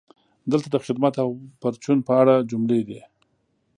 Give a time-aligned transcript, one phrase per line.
[0.51, 1.29] دلته د "خدمت او
[1.61, 2.99] پرچون" په اړه جملې دي: